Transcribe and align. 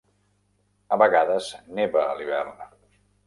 A 0.95 0.97
vegades, 1.01 1.49
neva 1.81 2.01
a 2.07 2.17
l'hivern. 2.21 2.65